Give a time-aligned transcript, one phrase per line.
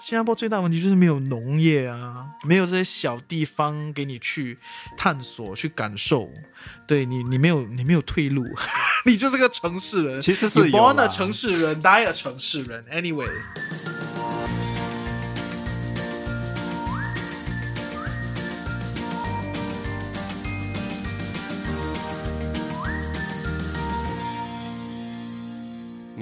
[0.00, 4.56] 新加坡最大问题就是没有农业啊，没有这些小地方给你去
[4.96, 6.30] 探索、去感受。
[6.86, 8.46] 对你，你没有，你没有退路，
[9.04, 10.20] 你就是个城市人。
[10.20, 12.84] 其实是 born 啦 a 城市人，die a 城市人。
[12.92, 13.28] Anyway，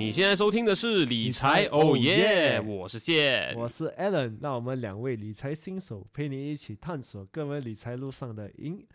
[0.06, 8.86] 你现在收听的是理财财哦 Oh 耶，Yeah 我是谢，我是 Alan，让我们两位理财新手陪你一起探索个人理财路上的疑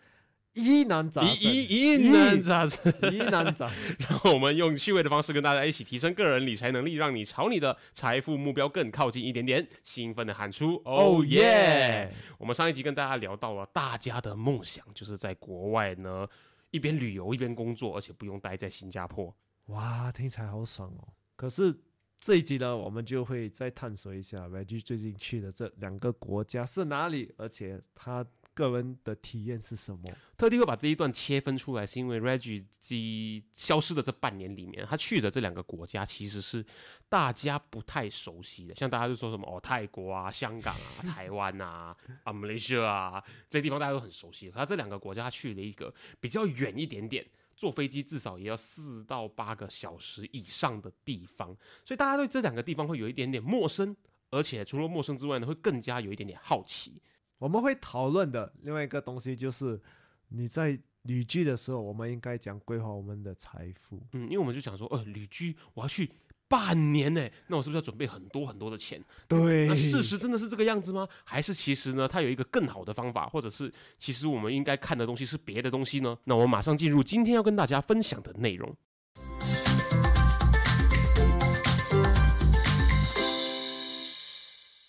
[0.54, 1.34] 疑难杂症。
[1.34, 2.94] 疑难杂症。
[3.12, 3.94] 疑难杂症。
[4.24, 9.68] 让我们用趣味的方式跟大家一起提升个人理财能力，让你朝你的财富目标更靠近一点点。
[9.84, 12.10] 兴奋的喊出哦 Oh 耶！
[12.38, 16.26] 我们上一集跟大家聊到了大家的梦想，就是在国外呢
[16.70, 19.34] 一边旅游一边工作，而且不用待在新加坡。
[19.66, 21.08] 哇，听起来好爽哦！
[21.36, 21.74] 可是
[22.20, 30.02] 这一集呢，我们就会再探索一下 Reggie 最近去的这两个国家是哪里，而且他个人的体验是什么。
[30.36, 36.64] 特地会把这一段切分出来，是因为 Reggie 消失的这半年里面，他去的这两个国家其实是
[37.08, 44.50] 大家不太熟悉的，像大家就说什么哦，泰国啊、香港啊、台湾啊、 啊马来西亚啊这些地方大家都很熟悉。
[44.50, 47.24] 他这两个国家他去了一个比较远一点点。
[47.62, 53.96] 坐飞机至少也要四到八个小时以上的地方，所以大家对这两个地方会有一点点陌生，
[54.30, 57.00] 而且除了陌生之外呢，会更加有一点点好奇。
[57.38, 59.80] 我们会讨论的另外一个东西就是
[60.26, 64.02] 你在旅居的时候，我们应该讲规划我们的财富。
[64.10, 66.10] 嗯，因为我们就想说，呃，旅居我要去
[66.52, 69.02] 半年呢，那我是不是要准备很多很多的钱？
[69.26, 71.08] 对那事实真的是这个样子吗？
[71.24, 76.14] 还是其实呢，它有一个更好的方法，或者是其实我们应该看的东西是别的东西呢？
[76.24, 78.76] 那我们马上进入今天要跟大家分享的内容。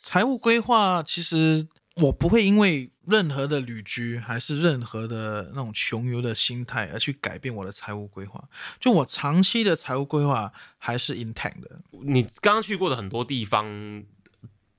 [0.03, 1.65] 财务规划其实
[1.95, 8.43] 我不会因为任何的旅居还是任何的那种穷游的心态而去改变我的财务规划。
[8.79, 11.81] 就我长期的财务规划还是 intact 的。
[12.03, 14.03] 你刚刚去过的很多地方，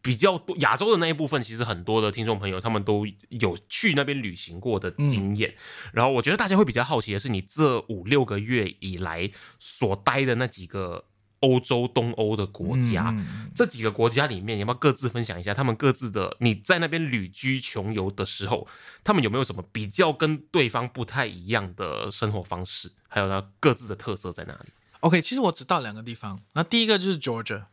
[0.03, 5.55] 比较多亚洲的那一部分，其实很多的听众朋友他们都有去那边旅行过的经验。
[5.93, 11.05] 然后我觉得大家会比较好奇的是，你这五六个月以来所待的那几个
[11.45, 18.67] 欧洲、东欧的国家，嗯这几个国家里面，有没有各自分享一下他们各自的你在那边旅居穷游的时候，
[19.05, 26.41] 他们有没有什么比较跟对方不太一样的生活方式，还有呢各自的特色在哪里？OK，其实我只到两个地方。
[26.55, 27.65] 那第一个就是 Georgia，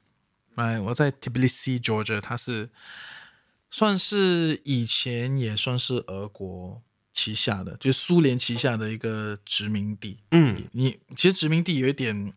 [0.56, 2.70] 哎，我在 Tbilisi Georgia，它是
[3.72, 6.82] 算是以前也算是俄国
[7.14, 10.20] 旗下的，就是苏联旗下的一个殖民地。
[10.32, 12.34] 嗯，你其实殖民地有一点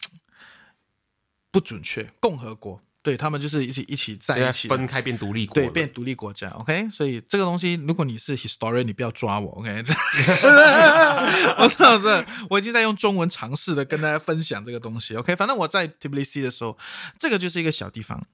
[1.54, 2.81] 不准确，共和国。
[3.00, 9.84] 对他们就是一起一起在一起分开变独立国，对，变独立国家，OK，所以这个东西，如果你是 historian，你不要抓我，OK，
[11.60, 16.78] 我操这，我已经在用中文尝试的跟大家分享这个东西，OK，反正我在 Tbilisi 的时候，
[17.19, 18.26] 这个就是一个小地方，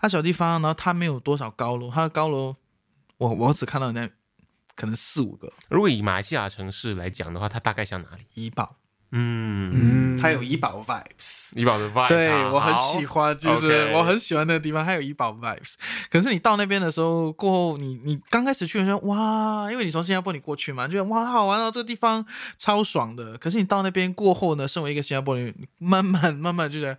[0.00, 2.56] 它小地方，然后它没有多少高楼，它的高楼，
[3.16, 4.06] 我我只看到那
[4.76, 5.50] 可能四五个。
[5.70, 8.26] 如果以马来西亚城市来讲的话，它大概像哪里？
[8.34, 8.76] 怡保，
[9.12, 15.74] 嗯，嗯，它有怡宝 vibes，怡宝的 vibes，对啊我很喜欢，就是我很喜欢那个地方，还有怡宝 vibes。
[16.08, 22.24] 可是你到那边的时候，过后你你刚开始去的时候，哇，因为你从新加坡你过去嘛，就觉得哇好玩哦，这个地方
[22.56, 23.36] 超爽的。
[23.38, 26.96] 可是你到那边过后呢，身为一个新加坡人，慢慢慢慢就觉得，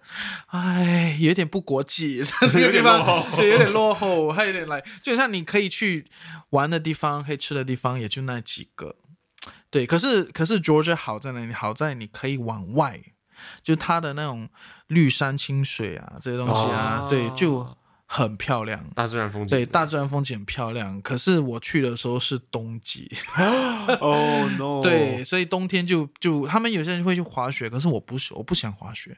[0.48, 2.22] 哎，有点不国际，
[2.52, 6.06] 这个地方对有点落后，还有点来，就像你可以去
[6.50, 8.96] 玩的地方，可以吃的地方，也就那几个。
[9.72, 11.54] 对，可是可是 Georgia 好在哪里？
[11.54, 13.02] 好在你可以往外，
[13.64, 14.50] 就它的那种
[14.88, 17.66] 绿山清水啊，这些东西啊，哦对，就
[18.06, 18.86] 很漂亮。
[18.94, 21.02] 大自然风景，对，大自然风景很漂亮。
[21.02, 29.18] 可是我去的时候是冬季，哦 no， 对，所以冬天就就他们有些人会去滑雪，可是我不是，我不想滑雪，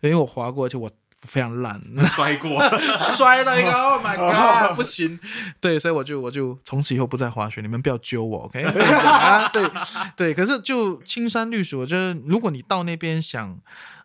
[0.00, 0.90] 因为我滑过，而且我
[1.22, 1.80] 非常烂，
[2.14, 2.62] 摔过，
[3.16, 5.18] 摔到一个， Oh my God，不行。
[5.60, 8.62] 对，所以我就我就从此以后不再滑雪，你们不要揪我，OK？
[8.64, 9.70] 啊，对
[10.16, 10.34] 对。
[10.34, 13.58] 可是就青山绿水，我觉得如果你到那边想，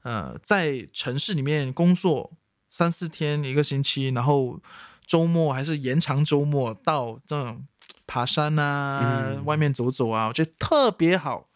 [0.04, 2.32] 呃，在城市里面工作
[2.70, 4.60] 三四天一个星期，然后
[5.08, 7.66] 周末还是延长周末到这种
[8.06, 11.48] 爬山啊，嗯外面走走啊，我觉得特别好，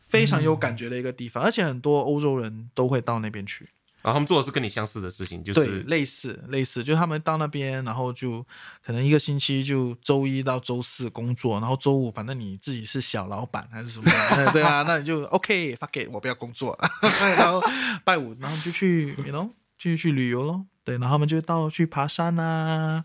[0.00, 3.68] 非常有感觉的一个地方，而且很多欧洲人都会到那边去。
[4.02, 8.44] 然后他们做的是跟你相似的事情，就，是类似类似，就他们到那边，然后就
[8.84, 17.62] 可能一个星期就周一到周四工作，然后周五反正你自己是小老板还是什么， 哎对啊，那你就 OK fuck it，我不要工作， 然后
[18.04, 20.66] 拜五然后就去，you know，去去旅游咯。
[20.84, 23.04] 对，然后他们就到去爬山啊，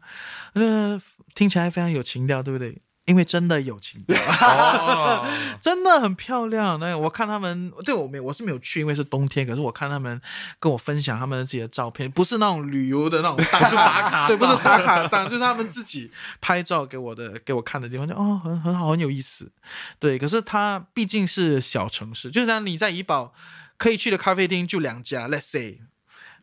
[0.53, 0.99] 呃，
[1.35, 2.81] 听起来非常有情调，对不对？
[3.07, 4.15] 因为真的有情调。
[4.19, 5.25] 哦，
[5.59, 6.79] 真的很漂亮。
[6.79, 9.47] 那我看他们，对我没我是没有去，因为是冬天。
[9.47, 10.21] 可是我看他们
[10.59, 19.51] 跟我分享他们自己的照片，不是那种旅游的那种打打卡 对，不是打卡档，就是他们自己拍照给我的给我看的地方，就哦很很好，很有意思。
[19.97, 23.33] 对，可是它毕竟是小城市，就像你在怡保
[23.77, 25.79] 可以去的咖啡厅就两家，Let's say。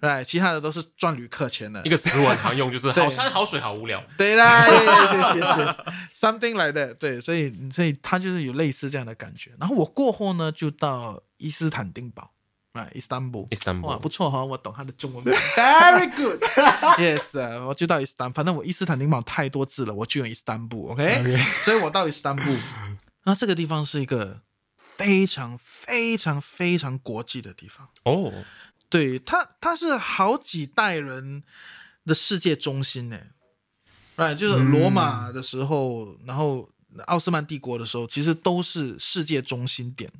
[0.05, 1.81] 对，其他的都是赚旅客钱的。
[1.85, 4.03] 一个词我很常用，就是好山好水好无聊。
[4.19, 4.67] 对啦
[6.15, 6.95] something like that。
[6.95, 9.53] 对，所以所以他就是有类似这样的感觉。
[9.59, 12.31] 然后我过后呢，就到伊斯坦丁堡，
[12.73, 13.49] 啊，Istanbul。
[13.49, 16.43] Istanbul 哇，不错哈，我懂他的中文，very good。
[17.01, 21.39] Yes，啊我就到伊斯坦，反正我伊斯坦丁堡太多字了，我就用伊斯坦布，OK。
[21.65, 22.43] 所以我到伊斯坦布，
[23.25, 24.43] 那这个地方是一个
[24.77, 27.89] 非常非常非常国际的地方。
[28.05, 28.33] 哦，
[28.94, 31.43] 对它，它是好几代人
[32.05, 33.19] 的世界中心呢。
[34.14, 36.70] 哎，就是罗马的时候，然后
[37.06, 40.12] 奥斯曼帝国的时候，其实都是世界中心点。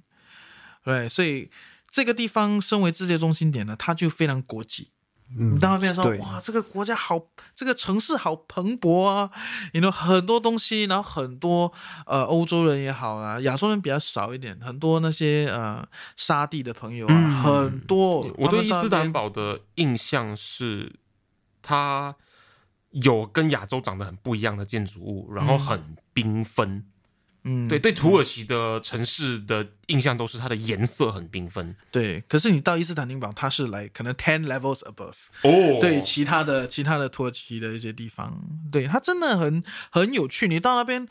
[0.83, 1.49] 对，所以
[1.89, 4.91] 这个地方身为世界中心点呢，它就非常国际。
[5.31, 7.21] 嗯你到那边说，哇，这个国家好，
[7.55, 9.31] 这个城市好蓬勃啊，
[9.73, 11.73] 你 know 很多东西，然后很多
[12.07, 15.85] 呃欧洲人也好啊，亚洲人比较少一点，很多那些呃
[16.17, 18.31] 沙地的朋友啊，嗯很多。
[18.37, 20.95] 我对伊斯坦堡的印象是，
[21.63, 22.15] 它
[22.91, 26.69] 有跟亚洲长得很不一样的建筑物，然后很缤纷。
[26.69, 26.94] 嗯，
[27.69, 31.77] 对对，土耳其的城市的印象都是它的颜色很缤纷。
[31.91, 35.13] 对，可是你到伊斯坦丁堡，它是来可能 ten levels above，、
[35.43, 38.41] 哦对其他的其他的土耳其的一些地方，
[38.73, 40.49] 对它真的很很有趣。
[40.49, 41.07] 你到那边，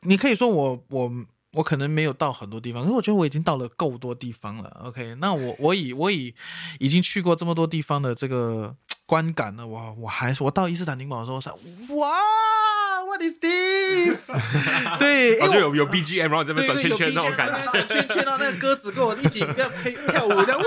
[0.00, 1.12] 你可以说我我
[1.52, 4.82] 我可能没有到很多地方，可是我觉得我已经到了够多地方了。
[4.84, 6.34] OK，那我我以我以
[6.80, 8.74] 已经去过这么多地方的这个
[9.06, 11.54] 观感呢，我我还我到伊斯坦丁堡的时候，我想
[11.96, 12.08] 哇
[13.16, 14.30] ，What is this？
[14.98, 17.70] 对，我就有有 BGM，然后这边转圈圈那种感觉。
[17.72, 20.64] 转圈圈，然后那个鸽子跟我一起这样配跳舞，这样哇，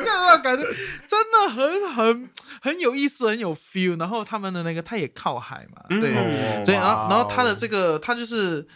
[0.00, 0.64] 这样那种感觉，
[1.06, 2.30] 真的很很
[2.60, 3.98] 很有意思，很有 feel。
[3.98, 8.66] 然后他们的那个，它也靠海嘛，对，嗯所以然后然后它的这个，它就是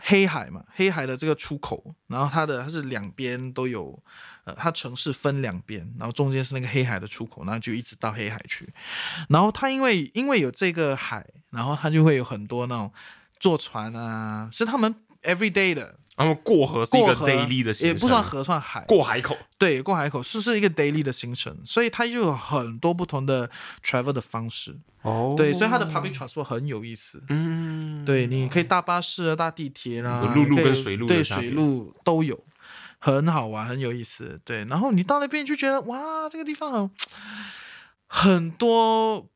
[0.00, 4.02] 黑海嘛，黑海的这个出口，然后它的它是两边都有，
[4.48, 8.66] 呃，它城市分两边，然后中间是那个黑海的出口，然后就一直到黑海去。
[9.28, 12.90] 然后它因为因为有这个海，然后它就会有很多那种
[13.38, 15.96] 坐船啊，是他们 every day 的。
[16.16, 18.80] 他们过河是一个 daily 的行程，也不算河，算海。
[18.88, 19.38] 过海口。
[19.56, 23.48] 对，过海口是是一个 daily 的行程，所以它就有很多不同的
[23.84, 24.76] travel 的方式。
[25.02, 27.22] 哦，对，所以它的 public transport 很有意思。
[27.28, 32.36] 嗯，对，你可以搭巴士啊，搭地铁啦、有陆路跟水路对水路都有，
[32.98, 34.40] 很好玩，很有意思。
[34.44, 36.90] 对，然后你到那边就觉得哇，这个地方很
[38.06, 39.28] 很多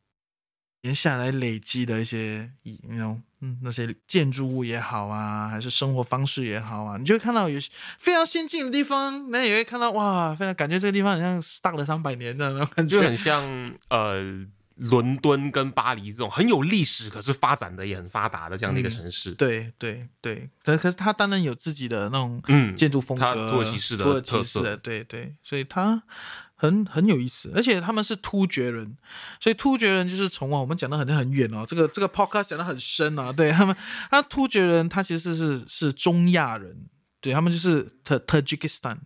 [0.82, 2.51] 年下来累积的一些，
[2.89, 7.60] 那种嗯那些建筑物也好啊，还是生活方式也好啊，你就会看到有
[7.98, 14.44] 非常先进的地方，那也会看到哇，非常感觉这个地方好像大了三百年的那种感觉，就很像呃
[14.76, 24.60] 伦敦跟巴黎这种很有历史，可是发展的也很发达的这样的一个城市。，对对对，可可是它当然有自己的那种嗯建筑风格，它土耳其式的土耳其特色。
[24.60, 26.02] 式的，对对，所以它
[26.55, 28.96] 很很有意思，而且他们是突厥人，
[29.41, 33.76] 所以突厥人就是从啊我们讲的很很远哦，这个这个 podcast 讲的很深啊，对他们，
[34.10, 36.86] 他突厥人他其实是是中亚人，
[37.20, 39.00] 对他们就是 Tajikistan，哎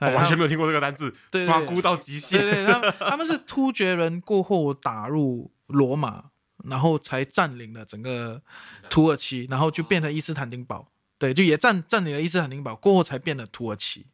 [0.00, 2.40] 我完全没有听过这个单字，对对刷估到极限。
[2.40, 6.24] 对对，他们他们是突厥人过后打入罗马，
[6.64, 8.42] 然后才占领了整个
[8.90, 10.88] 土耳其，然后就变成伊斯坦丁堡。
[11.18, 14.06] 对，就也占占领了伊斯坦丁堡，过后才变得土耳其。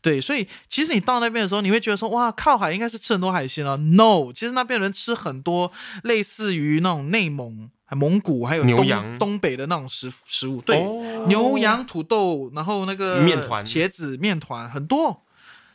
[0.00, 3.76] 对，所以其实你到那边的时候，你会觉得说，哇，靠海应该是吃很多海鲜哦。
[3.76, 5.72] No，其实那边人吃很多
[6.04, 10.60] 类似于那种内蒙、蒙古还有东牛羊东北的那种食食物。
[10.62, 15.22] 对，哦牛羊土豆，然后那个面团茄子面团很多，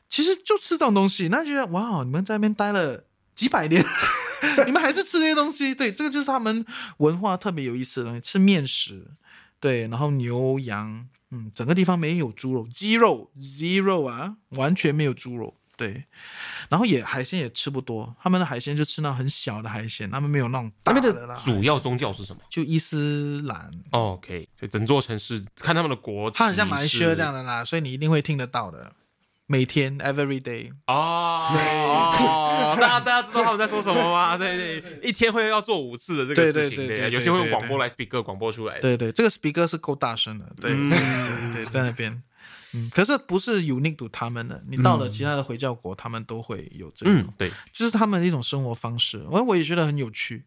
[0.10, 1.30] 其实就吃这种东西。
[1.30, 3.86] 那觉得哇，你们在那边待了几百年，
[4.66, 5.74] 你们还是吃这些东西？
[5.74, 6.66] 对，这个就是他们
[6.98, 9.08] 文化特别有意思的东西，吃面食。
[9.60, 15.56] 对，然后牛羊，嗯，整个地方没有猪肉，鸡肉 zero 啊，完全没有猪肉。
[15.82, 16.04] 对，
[16.70, 28.94] 然后也海鲜也吃不多，他们的海鲜就吃那很小的海鲜，他们没有那种大那边的的主要宗教是什么、就伊斯兰，哦、？OK，所以整座城市看他们的国旗是，它很像马来西亚这样的啦，所以你一定会听得到的，
[29.48, 30.72] 每天 every day。
[30.86, 34.38] 哦，哦，大家大家知道他们在说什么吗？
[34.40, 38.82] 对对，一天会要做五次的这个对事情，对对对有些会用对广播来 speaker 广播出来的。
[38.82, 40.92] 对对，这个 speaker 是够大声的，对、嗯
[41.56, 42.22] 对对，在那边。
[42.74, 47.16] 嗯，可是不是 unique to 他们的，你到了其他的回教国，他们都会有这种。
[47.16, 50.46] 嗯，对，就是他们的一种生活方式，我我也觉得很有趣。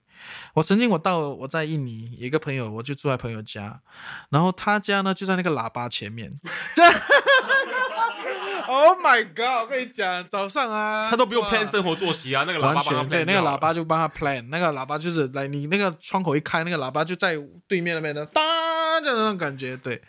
[0.55, 3.81] 我曾经我到我在印尼有一个朋友，我就住在朋友家，
[4.31, 6.41] 然后他家呢就在那个喇叭前面。
[8.67, 9.63] Oh my god！
[9.63, 17.37] 我跟你讲，早上啊，他都不用 plan 生活作息啊，那个喇完叭帮他全对那个喇叭就帮他 plan，那个喇叭就是来你那个窗口一开，那个喇叭就在
[17.69, 18.43] 对面那边的当
[19.03, 20.01] 这样的那种感觉，对，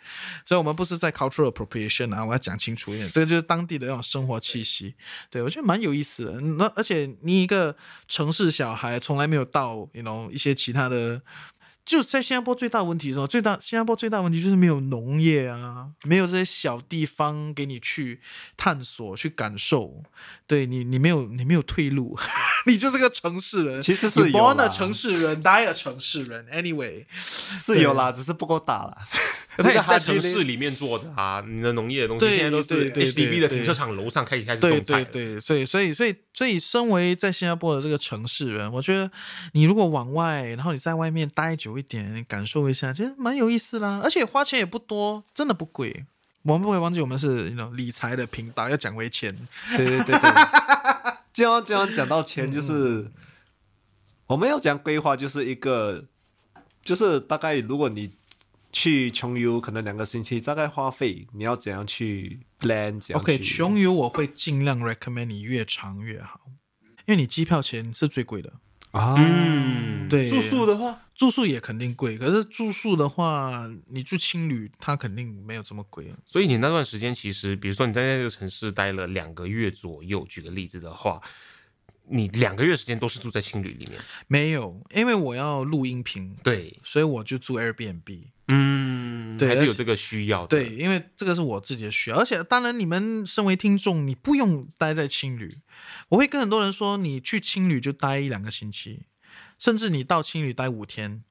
[0.44, 4.94] 所以我们不是在 cultural appropriation 啊，我要讲清楚一点，这个就是当地的那种生活气息，
[5.30, 6.32] 对我觉得蛮有意思的。
[6.40, 7.76] 那而且你一个
[8.08, 11.20] 城市小孩从来没有到，you know 一些其他的。
[11.86, 13.26] 就在新加坡最大的问题是什么？
[13.28, 18.20] 最大新加坡最大的问题就是没有农业啊，没有这些小地方给你去
[18.56, 20.02] 探索、去感受。
[20.48, 22.18] 对你，你没有你没有退路，
[22.66, 23.80] 你就是个城市人。
[23.80, 26.44] 其实是有 born 啦 a 城市人，die 城市人。
[26.52, 27.06] Anyway，
[27.56, 28.98] 是有啦，只是不够大啦。
[29.62, 35.04] 他也是在那个城市里面做的啊，你的农业的东西对现在都是对对 HDB 对对的停车场楼上开始开始对种菜了。
[35.06, 39.10] 对对，所以所以所以所以，身为在新加坡的这个城市人，我觉得
[39.52, 44.00] 你如果往外，然后你在外面待久一点，你感受一下，其实蛮有意思啦。
[44.02, 46.04] 而且花钱也不多，真的不贵。
[46.42, 49.36] 我们不会忘记，我们是那种理财的频道，要讲回钱。
[49.76, 50.30] 对对对对，
[51.32, 53.10] 这样这样讲到钱，就是
[54.28, 56.04] 我们要讲规划，就是一个，
[56.84, 58.12] 就是大概如果你
[58.78, 63.00] 去穷游，可能两个星期，大概花费你要怎样去 plan？
[63.00, 66.42] 怎样 OK，穷游我会尽量 recommend 你越长越好，
[67.06, 68.52] 因为你机票钱是最贵的。
[68.90, 76.12] 啊，嗯，对住宿的话，住宿也肯定贵，可是住宿的话，你住青旅，它肯定没有这么贵。
[76.26, 81.18] 所以你那段时间其实，比如说你在那个城市待了两个月左右，举个例子的话，
[82.10, 83.98] 你两个月时间都是住在青旅里面。
[84.28, 88.24] 没有，因为我要录音频，对，所以我就住 Airbnb。
[88.48, 90.48] 嗯，对还是有这个需要的。
[90.48, 95.58] 对，，因为这个是我自己的需要，而且当然你们身为听众，你不用待在青旅。
[96.10, 99.06] 我会跟很多人说，你去青旅就待一两个星期，
[99.58, 101.24] 甚至你到青旅待五天。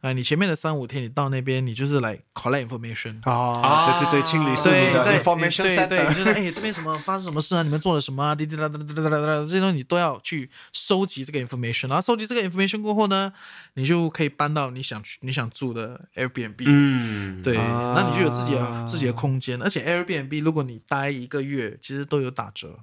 [0.00, 6.14] 啊，你前面的三五天，你到那边，你就是来 collect information，啊，对对对，清理是对，你的在 information 对对，center。
[6.14, 7.62] 就是哎，这边什么发生什么事啊？
[7.62, 8.34] 你们做了什么啊？
[8.34, 13.30] 滴滴答答答答答答，这些东西你都要去收集这个 information，然后收集这个 information 过后呢，
[13.74, 16.64] 你就可以搬到你想去你想住的 Airbnb。
[16.66, 17.92] 嗯，对，啊。
[17.94, 22.78] 那你就有自己的自己的空间，而且 Airbnb 如果你待一个月，其实都有打折，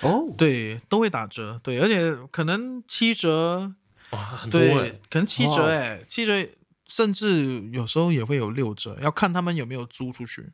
[0.00, 3.74] 哦，对，都会打折，对，而且可能七折，
[4.10, 4.60] 哇，很多
[5.08, 5.68] 可能七折哇。
[5.68, 6.48] 哎，七折，
[6.86, 10.50] 甚至有时候也会有六折，要看他们有没有租出去。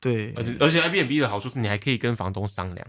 [0.00, 2.86] 对，而且而且 Airbnb 的好处是你还可以跟房东商量，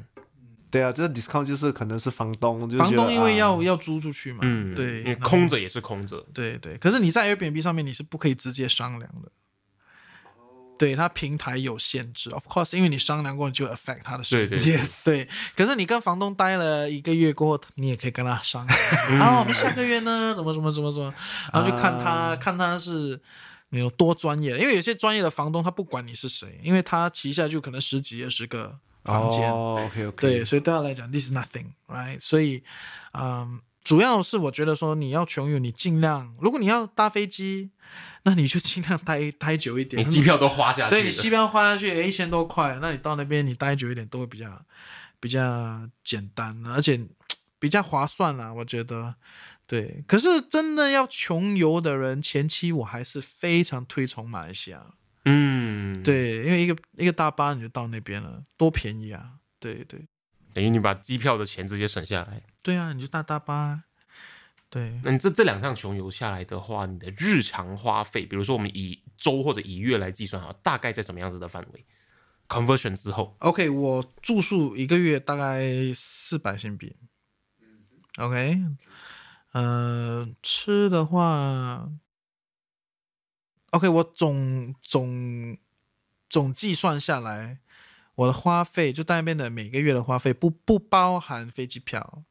[0.71, 9.31] 对啊，这个 discount 就是可能是房东，就房东因为要、啊要租出去嘛，嗯，对，因为空着也是空着，对对，可是你在 Airbnb 上面你是不可以直接商量的，
[10.77, 14.47] 对，它平台有限制，of course，因为你商量过，你就 affect 它的生意。
[14.47, 18.79] 对对 yes，对，可是你跟房东待了一个月过后，你也可以跟他商量，
[19.21, 21.13] 啊，我们下个月呢，怎么怎么怎么怎么，
[21.53, 23.19] 然后就看他、啊看他是
[23.69, 32.19] 没有多专业，因为有些专业的房东他不管你是谁，因为他旗下就可能十几二十个房间，哦，OK OK，对，所以对他来讲，this is nothing，right？
[32.19, 32.63] 所以，
[33.13, 37.71] 嗯，主要是我觉得说你要穷游，你尽量，如果你要搭飞机，
[38.23, 40.05] 那你就尽量待待久一点。
[40.05, 44.65] 你机票都花下去，对你机票花下去一千多块，那你到那边你待久一点都会比较
[45.19, 46.99] 比较简单，而且
[47.59, 49.15] 比较划算啦，我觉得。
[49.65, 54.85] 对，可是真的要穷游的人，前期我还是非常推崇马来西亚。
[55.23, 59.35] 嗯，，对，因为一个一个大巴你就到那边了，多便宜啊！
[59.59, 60.05] 对对
[60.53, 62.41] 等于你把机票的钱直接省下来。
[62.61, 63.83] 对啊，你就搭大巴。
[64.69, 71.85] 对，那你这这两趟穷游下来的话，你的日常花费，比如说我们以周或者以月来计算，好，大概在什么样子的范围
[72.47, 76.95] ？conversion 之后，OK，我住宿一个月大概四百新币。
[78.17, 78.63] OK，
[79.51, 81.87] 呃，吃的话
[83.71, 85.57] ，OK，我总总
[86.27, 87.59] 总计算下来，
[88.15, 92.23] 我的花费就在那边的每个月的花费不不包含飞机票，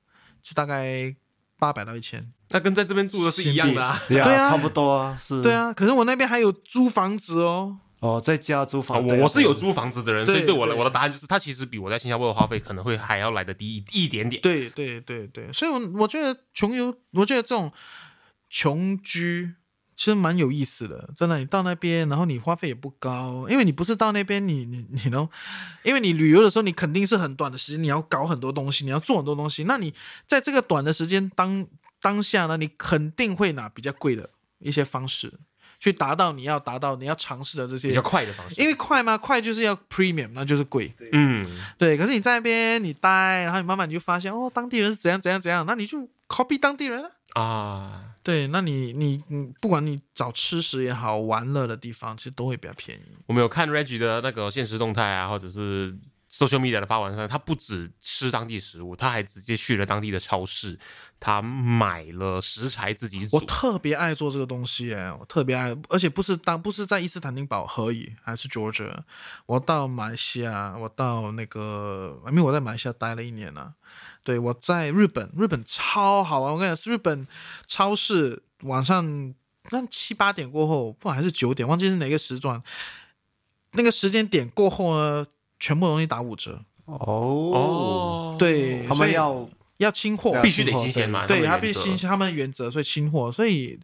[0.42, 1.14] 就大概
[1.58, 2.32] 八百到一千。
[2.50, 4.00] 那跟在这边住的是一样的啊。
[4.08, 7.78] 对对啊差不多啊，是，对，啊，可是我那边还有租房子哦。
[8.00, 14.42] 哦，在家租啊，房，我啊我是有租房子的人，所以对我的我的答案就是，它其实比我在新加坡的花费可能会还要来的低一一点点。
[14.42, 17.72] 对对对对，所以我我觉得穷游，我觉得这种
[18.50, 19.54] 穷居
[19.94, 21.10] 其实蛮有意思的。
[21.16, 25.28] 真的，你到那边，然后你花费也不高，因为你不是到那边你你你能，
[25.84, 29.64] 因为你旅游的时候，你肯定是很短的时间，你要搞很多东西，你要做很多东西。
[29.64, 29.94] 那你
[30.26, 31.66] 在这个短的时间当
[32.00, 35.32] 当下呢，你肯定会拿比较贵的一些方式
[35.78, 40.92] 去达到你要达到你要尝试的这些比较快的方式，因为快嘛，快就是要 premium，那就是贵。
[41.12, 41.44] 嗯，
[41.76, 47.10] 对，可是你在那边你待，然后你慢慢你就发现哦，当地人是怎样怎样怎样，那你就 copy 当地人啊。
[47.34, 53.16] 啊，对，那你你你不管你找吃食也好，玩乐的地方，其实都会比较便宜。
[53.26, 55.96] 我们有看 Reggie 的那个现实动态啊，或者是
[56.30, 60.78] social media 的发文上，他不止吃当地食物，他还直接去了当地的超市，
[61.18, 63.40] 他买了食材自己煮我。
[63.46, 68.94] 特别爱做这个东西，哎，我特别爱，而且不是当不是在伊斯坦丁堡而已，还是 Georgia。
[69.46, 73.74] 我到马来西亚，我到那个，因为我在马来西亚待了一年了、
[74.24, 76.52] 对，我在日本，日本超好玩。
[76.52, 77.26] 我跟你讲，日本
[77.66, 79.34] 超市晚上
[79.70, 82.62] 那七八点过后，不管还是九点，忘记是哪个时段，
[83.72, 85.26] 那个时间点过后呢，
[85.58, 86.64] 全部东西打五折。
[86.84, 89.48] 哦，哦，对，他所以们要
[89.78, 93.30] 要清货，必须得新鲜嘛，对，他他必须新鲜，他们的原则，所以清货。
[93.30, 93.78] 所以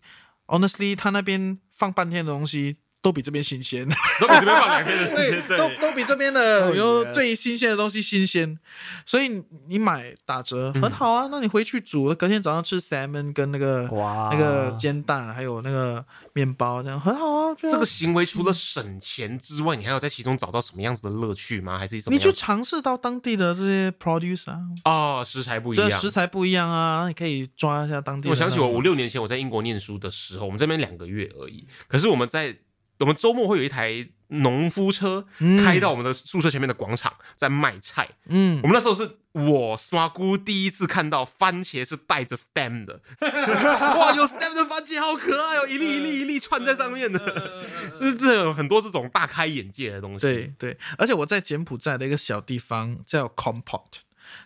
[0.47, 3.89] honestly，他那边放半天的东西都比这边新鲜，
[4.21, 8.59] 都比这边放两天的时对 间，，都对，都比这边的 Oh, 有最新鲜的东西新鲜。
[9.07, 17.55] 所以你买打折很好啊，那你回去煮，隔天早上吃 salmon 跟那个哇那个煎蛋，还有那个面包，这样很好啊。
[17.57, 21.79] 这这个行为除了省钱之外，你还有在其中找到什么样子的乐趣吗？
[21.79, 22.17] 还是什么？
[22.17, 28.29] 你就尝试到当地的这些 produce 啊，哦，食材不一样，食材不一样啊，你可以抓一下当地。
[28.29, 31.67] 我想起我五六年前我在英国念书的时候，我们这边两个月而已。
[31.87, 32.57] 可是我们在
[33.01, 35.27] 我们周末会有一台农夫车
[35.65, 38.09] 开到我们的宿舍前面的广场，在卖菜。
[38.27, 47.65] 嗯我，们那时候是我刷姑第一次看到番茄是带着 stem 的， 哇，有 stem 的番茄好可爱哦，一粒一粒一粒串在上面的，
[47.97, 50.21] 就是这有很多这种大开眼界的东西。
[50.21, 53.85] 对对，而且我在柬埔寨的一个小地方叫 Compot，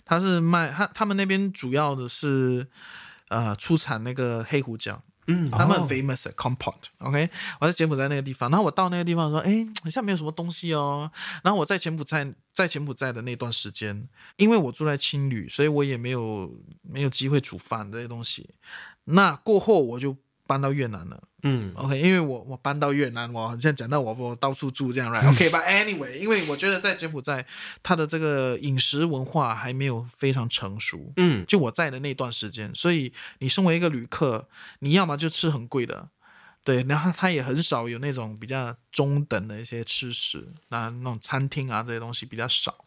[0.04, 2.68] 它是卖他他们那边主要的是
[3.28, 5.02] 呃出产那个黑胡椒。
[5.26, 7.30] 嗯，他们很 famous 的 compot，OK，、
[7.60, 11.10] 我在柬埔寨那个地方，然后我到那个地方说，哎，好像没有什么东西哦。
[11.44, 18.50] 然后我在柬埔寨，在柬埔寨的那段时间，因为我住在青旅，所以我也没有没有机会煮饭这些东西。
[19.04, 21.22] 那过后我就搬到越南了。
[21.44, 27.44] 嗯，OK，因为我我搬到越南，我现在讲到我我到处住这样，right？OK，but、 anyway，因为我觉得在柬埔寨，
[27.82, 31.12] 它的这个饮食文化还没有非常成熟。
[31.16, 36.08] 嗯，就我在的那段时间，所以你身为一个旅客，你要么就吃很贵的，
[36.62, 42.84] 对，然后它也很少有那种比较中等的一些吃食，那那种餐厅啊这些东西比较少。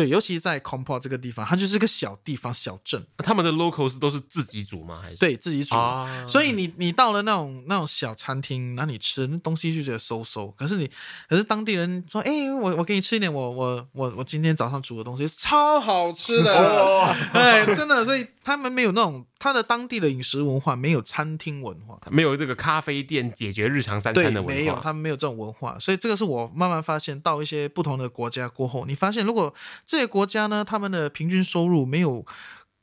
[0.00, 4.98] 对，尤其是在 Compot 这个地方，它就是个小地方、小镇，他们的 locals 都是自己煮吗？
[5.02, 5.74] 还是对自己煮。
[5.74, 6.24] 啊？
[6.26, 10.50] 所以你你到了那种那种小餐厅，那你吃那东西就觉得馊馊。
[10.56, 10.90] 可是你
[11.28, 18.02] 可是当地人说，哎、我我给你吃一点我我我我今天早上煮的东西，超好吃的， 哎，真的。
[18.06, 21.98] 所以他们没有那种他的当地的饮食文化，没有餐厅文化。
[22.10, 29.52] 没有这个咖啡店解决日常三餐的，文化，没有，他们没有这种文化，所以这个是我慢慢发现，到一些不同的国家过后，你发现如果
[29.84, 32.24] 这些国家呢，他们的平均收入没有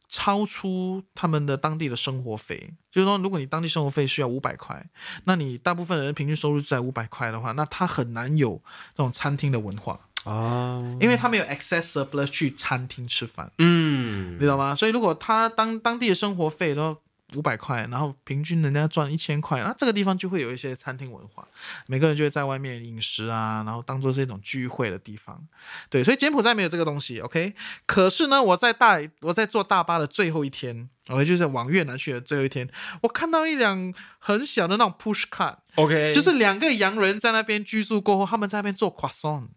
[0.09, 4.83] 超出他们的当地的生活费，就是说，如果你当地生活费需要五百块，
[5.25, 8.61] 那你大部分人平均收入在五百块的话，那他很难有
[8.95, 13.51] 这种餐厅的文化，啊，因为他没有 access surplus 去餐厅吃饭。
[13.59, 14.75] 嗯你，知道吗？
[14.75, 16.97] 所以如果他当当地的生活费都
[17.35, 21.47] 五百块，然后平均人家赚一千块，那这个地方就会有一些餐厅文化，
[21.87, 25.41] 每个人就会在外面饮食啊，然后当做是一种聚会的地方。
[25.89, 27.53] 对，所以柬埔寨没有这个东西，OK。
[27.85, 30.89] 可是呢，我在大我在坐大巴的最后一天。
[31.09, 32.69] 我就是往越南去的最后一天，
[33.01, 39.47] 我看到一辆很小的那种 push cart，OK，就是两个洋人在那边居住过后，他们在那边做 croissant。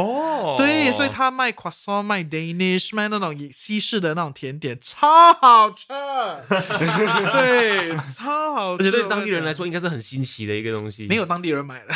[0.00, 5.86] 哦，对，所以他卖 croissant、卖 Danish、卖那种西式的那种甜点，超好吃。
[6.48, 8.82] 对，超好吃。
[8.82, 11.06] 而且对当地人来说，应该是很新奇的一个东西。
[11.06, 11.94] 没有当地人买的。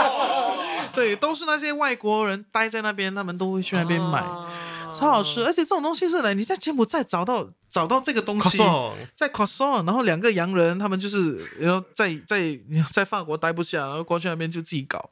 [0.94, 4.52] 对，都是那些外国人待在那边，他们都会去那边买，啊
[4.92, 5.42] 超好吃。
[5.42, 8.58] 而且这种东西是来你在柬埔寨找到找到这个东西
[9.16, 12.58] 在 croissant，然后两个洋人他们就是然后在在
[12.92, 15.08] 在法国待不下，然后过去那边就自己搞。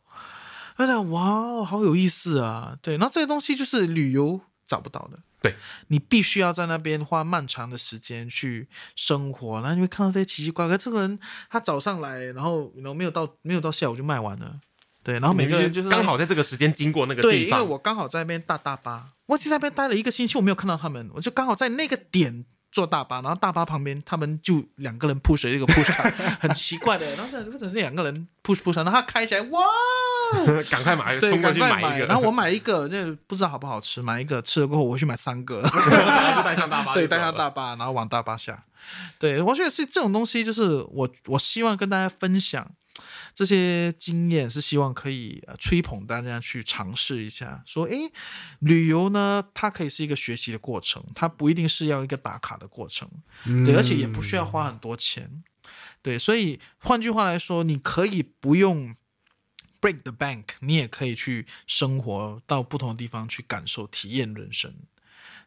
[0.81, 2.75] 我想哇，好有意思啊！
[2.81, 5.19] 对，然后这些东西就是旅游找不到的。
[5.43, 5.55] 对，
[5.89, 8.67] 你必须要在那边花漫长的时间去
[8.97, 10.79] 生活，然后你会看到这些奇奇怪怪。
[10.79, 11.19] 这个人
[11.51, 14.59] 他早上来，然后然后没有到没有到下午就卖完了，
[15.03, 29.61] 对，然后每个人就是刚好在这个时间经过那个对，因为，我刚好在那边搭大巴，我其实在那边待了一个星期，我没有看到他们，我就刚好在那个点坐大巴，然后大巴旁边他们就两个人 push 一个 push，很奇怪的，然后这两个人 push push，然后他开起来，哇，
[30.71, 37.51] 赶快买，对，冲过去买一个，然后我买一个，那不知道好不好吃，买一个吃了过后，我去买三个， 就带上大巴，对，带上大。
[37.51, 38.65] 巴，然后往大巴下。
[39.19, 42.71] 对，我觉得是这种东西，就是我我希望跟大家分享
[43.35, 47.61] 这些经验，是希望可以呃吹捧大家去尝试一下。
[47.67, 48.13] 说，诶，
[48.61, 53.09] 旅游呢，它可以是一个学习的过程，它不一定是要一个打卡的过程，
[53.67, 55.43] 对，而且也不需要花很多钱。
[56.03, 58.95] 对，所以换句话来说，你可以不用
[59.81, 64.75] break the bank，你也可以去生活到不同的地方去感受、体验人生。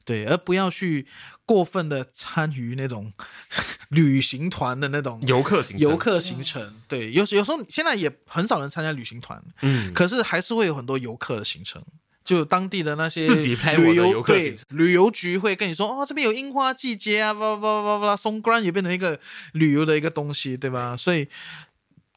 [0.05, 1.07] 对，而不要去
[1.45, 3.13] 过分的参与那种
[3.87, 6.75] 旅行团的那种游客行程游客行程。
[6.89, 11.81] 对，有时有时候现在也很少人参加旅行团，嗯，可是还是会有很多游客的行程。
[12.25, 19.19] 就当地的那些自己旅游游客对行程旅游局会跟你说，哦，这边有樱花季节啊，叭叭叭叭叭，松关也变成一个
[19.53, 20.95] 旅游的一个东西，对吧？
[20.95, 21.27] 所以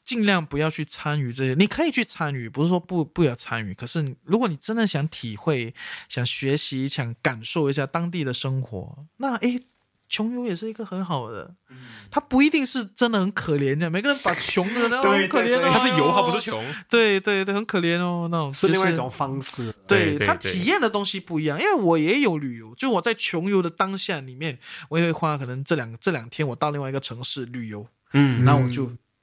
[0.07, 1.55] 尽量不要去参与这些。
[1.55, 3.75] 你可以去参与，不是说不不要参与。
[3.75, 5.75] 可是如果你真的想体会、
[6.09, 9.61] 想学习、想感受一下当地的生活，那诶，
[10.09, 11.57] 穷游也是一个很好的。
[11.69, 11.77] 嗯
[12.09, 16.41] 他不一定是真的很可怜的，每个人把穷这个哦对很可怜他是游，他不是。
[16.41, 16.65] 穷。
[16.89, 19.75] 对对对，很可怜哦，那种是另外一种方式。
[19.89, 24.57] 对他体验的东西不一样，因为我也有旅游，就我在穷游的当下里面，
[24.89, 28.93] 我也会花可能这两这两天我到另外一个城市旅游，嗯，那我就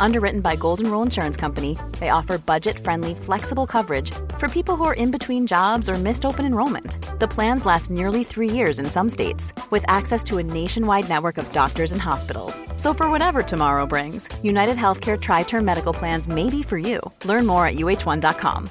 [0.00, 4.84] Underwritten by Golden Rule Insurance Company, they offer budget friendly, flexible coverage for people who
[4.84, 6.96] are in between jobs or missed open enrollment.
[7.18, 11.38] The plans last nearly three years in some states, with access to a nationwide network
[11.38, 12.62] of doctors and hospitals.
[12.76, 17.00] So, for whatever tomorrow brings, United Healthcare Tri Term Medical Plans may be for you.
[17.24, 18.68] Learn more at uh1.com.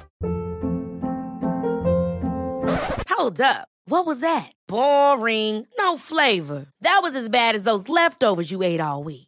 [3.10, 3.68] Hold up.
[3.84, 4.52] What was that?
[4.68, 5.66] Boring.
[5.78, 6.66] No flavor.
[6.82, 9.27] That was as bad as those leftovers you ate all week.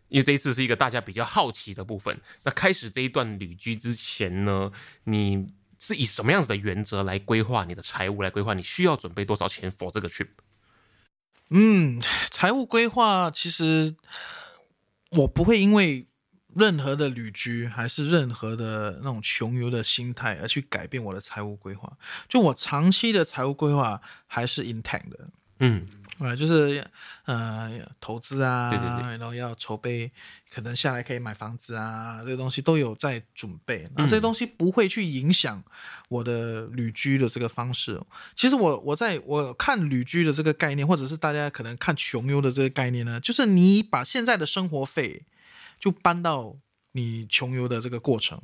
[0.11, 2.19] 因为这一次是一个大家比较好奇的部分。
[2.43, 4.71] 那开始这一段旅居之前呢，
[5.05, 5.47] 你
[5.79, 10.27] 是以什么样子的原则来规划你的财务，来规划你需要准备多少钱 for 这个 trip？
[11.49, 13.95] 嗯，财务规划其实
[15.11, 16.07] 我不会因为
[16.53, 21.97] 任何的旅居还是任何的那种穷游的心态而去改变我的财务规划。
[22.27, 25.87] 就我长期的财务规划还是 intact 的，嗯，
[26.21, 26.87] 啊，就是
[27.25, 30.11] 呃投资啊，对对对然后要筹备，
[30.53, 33.89] 可能下来可以买房子啊，这些东西都有在准备。
[33.95, 35.63] 那这些东西不会去影响
[36.09, 37.99] 我的旅居的这个方式。
[38.35, 45.23] 其实我我在我看旅居的这个概念，或者是大家可能看穷游的这个概念呢，就是你把现在的生活费
[45.79, 46.55] 就搬到
[46.91, 48.39] 你穷游的这个过程。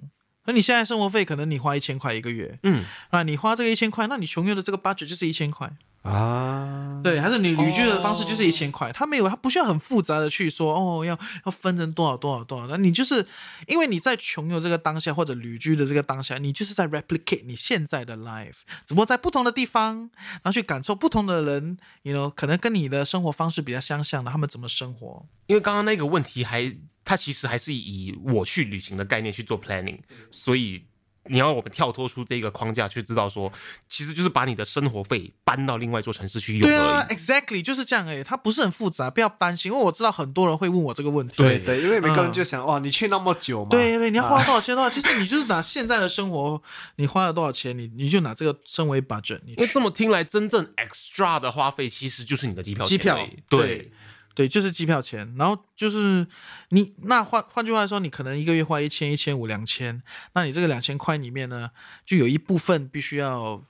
[0.45, 5.71] 那你现在生活费可能你花一千块一个月，嗯，啊，你花这个一千块，那你穷游的这个 budget 就是一千块。
[6.07, 13.25] 啊，对，还是你旅居的方式就是一千块，他没有，他不需要很复杂的去说哦，要要分成多少多少多少，那你就是
[13.67, 25.25] 因为你在穷游这个当下或者旅居的这个当下，你就是在 replicate 你现在的 life，只不过在不同的地方，然后去感受不同的人，you know，可能跟你的生活方式比较相像的，他们怎么生活。
[25.47, 29.99] 因为刚刚那个问题还，它其实还是以我去旅行的概念去做 planning，
[30.31, 30.83] 所以
[31.29, 33.51] 你要我们跳脱出这个框架去知道说，
[33.89, 37.05] 其实就是把你的生活费搬到另外一座城市去用对啊。
[37.09, 41.37] ，exactly 就是这样诶，它不是很复杂，不要担心，因为我知道很多人会问我这个问题。
[41.37, 46.61] 对对，因为每个人嗯就想，哇，你去那么久嘛，对对，你要花啊多少钱的话，其实你就是拿现在的生活，
[46.95, 53.17] 你花了多少钱，你你就拿这个身为 budget，你因为这么听来，真正 extra 的花费其实就是你的机票钱机票
[53.49, 53.91] 对，
[54.37, 56.27] 对，就是机票钱，然后就是
[56.69, 61.71] 你那换换句话说，你可能一个月花一千、一千五、两千，那你这个两千块里面呢，
[62.05, 63.63] 就有一部分必须要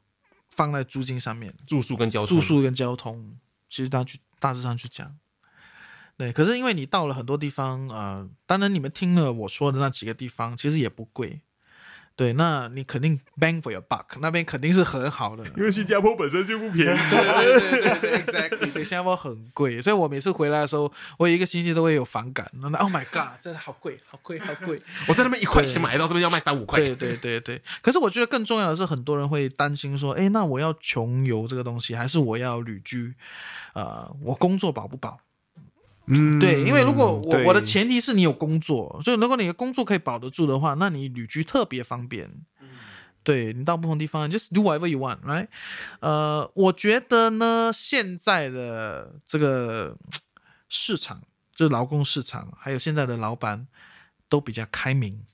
[0.50, 3.38] 放在租金上面，住宿跟交通，住宿跟交通，
[3.70, 5.18] 其实大去大致上去讲，
[6.18, 11.40] 对，可是因为你到了很多地方，呃，当然你们听了我说的那几个地方，其实也不贵。
[12.18, 15.46] 对，那你肯定 bang for your buck，那边肯定是很好的。
[15.56, 16.98] 因为新加坡本身就不便宜。
[17.10, 22.50] 对对对对，exactly，对，新加坡很贵，所以我每次回来的时候，我有一个星期都会有反感。
[22.56, 24.82] 那 Oh my god，真的好贵，好贵，好贵。
[25.08, 26.80] 我在那边一块钱买到，这边要卖三五块。
[26.80, 33.14] 对对对对，可是我觉得更重要的是，很多人会担心说，哎，那我要穷游这个东西，还是我要旅居？
[33.74, 35.20] 呃，我工作保不保？
[36.08, 42.32] 嗯，对，因为如果我我的前提是你有工作，所以如果你的工作可以保得住的话，那你旅居特别方便。
[43.24, 45.50] 对你到不同地方，just do whatever you want，right？
[46.00, 49.98] 呃，我觉得呢，现在的这个
[50.70, 51.22] 市场，
[51.54, 53.68] 就是劳工市场，还有现在的老板
[54.30, 55.26] 都比较开明，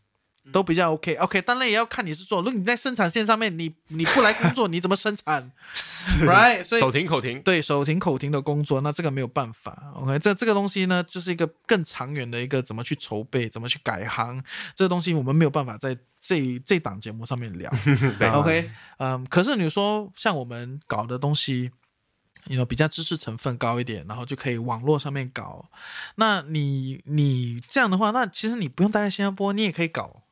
[0.52, 1.14] 都比较 OK。
[1.16, 5.52] OK，当然也要看你是做，如果你在生产线上面，你你不来工作，你怎么生产？
[6.26, 6.64] Right？
[6.64, 7.42] 所以手停口停。
[7.42, 9.94] 对手停口停的工作，那这个没有办法。
[9.96, 14.44] OK，这这个东西呢，就是一个更长远的一个怎么去筹备，怎么去改行，
[14.76, 17.72] 这个东西我们没有办法在这这档节目上面聊。
[18.20, 21.72] 对 OK，嗯，可是你说像我们搞的东西。
[22.48, 25.66] 有比较知识成分高一点，然后就可以网络上面搞。
[26.16, 30.24] 那你你这样的话，那其实你不用待在新加坡，你也可以搞。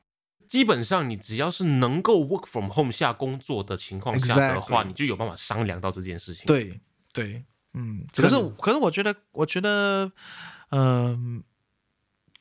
[0.52, 6.82] 基本上你只要是能够 work from home 下工作的情况下的话 Exactly 你就有办法商量到这件事情。，对
[7.14, 10.12] 对，嗯，可是可是我觉得，我觉得，
[10.72, 11.42] 嗯、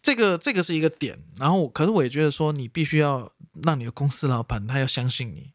[0.03, 3.31] 这个这个是一个点，然后可是我也觉得说，你必须要
[3.63, 5.53] 让你的公司老板他要相信你。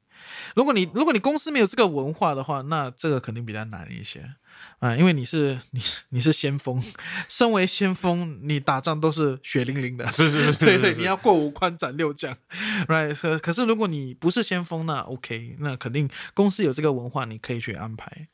[0.56, 4.34] 如果你如果你公司没有这个文化的话，那这个肯定比较难一些
[4.80, 6.82] 啊，因为你是你是你是先锋，
[7.28, 12.36] 身为先锋，你打仗都是血淋淋的，是是 是是对对，你要过五关斩六将，
[12.88, 13.16] right？
[13.16, 18.28] 可可是如果你不是先锋，那 OK，那肯定公司有这个文化，你可以去安排。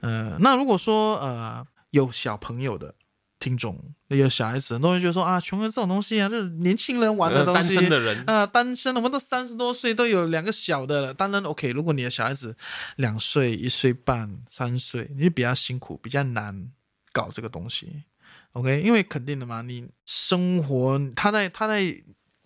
[0.00, 2.94] 呃，那如果说呃有小朋友的
[3.40, 7.74] 听众，那有小孩子，很多人觉得说啊，穷人这种东西啊，就是年轻人玩的东西。
[7.74, 11.12] 单身的人啊、单身的，我们都三十多岁，都有两个小的了。
[11.12, 12.56] 当然，OK，如果你的小孩子
[12.96, 16.70] 两岁、一岁半、三岁，你就比较辛苦，比较难
[17.12, 18.04] 搞这个东西。
[18.52, 22.02] OK，因为肯定的嘛，你生活他在他在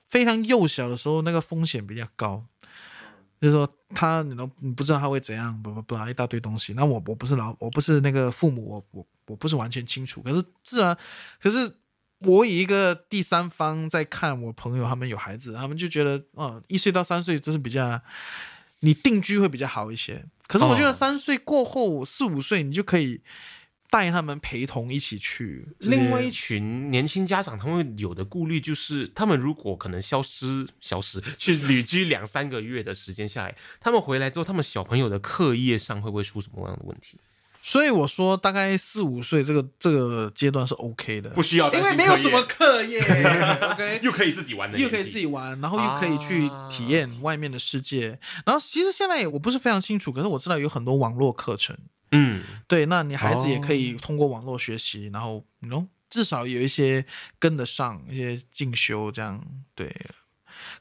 [0.09, 2.45] 非常幼小的时候，那个风险比较高。
[3.41, 6.75] 就是说他你都你不知道他会怎样，不不不一大堆东西。
[6.75, 10.21] 那我我不是老我不是那个父母，我我我不是完全清楚。
[10.23, 10.97] 可是自然，
[11.41, 11.73] 可是
[12.21, 18.01] 我以一个第三方在看我朋友他们有孩子，他们就觉得哦，一岁到三岁这是比较
[18.81, 20.25] 你定居会比较好一些。
[20.47, 23.21] 可是我觉得哦三岁过后四五岁，你就可以
[23.91, 25.67] 带他们陪同一起去。
[25.79, 37.19] 另外一群年轻家长，他们有的顾虑就是，他们如果可能消失、消失去旅居两三个月的时间下来，他们回来之后，他们小朋友的课业上会不会出什么样的问题？
[37.61, 45.27] 所以我说大概四五岁这个这个阶段是 OK 的，不需要因为没有什么课业， OK， 又可以自己玩的，又可以自己。
[45.27, 48.19] 玩，然后又可以去体验外面的世界。
[48.47, 51.77] 然后其实现在我不是非常清楚，可是我知道有很多网络课程，
[52.13, 57.05] 嗯，对，那你孩子也可哦以通过网络学习，然后你 know 至少有一些
[57.39, 59.45] 跟得上一些进修这样，
[59.75, 59.95] 对。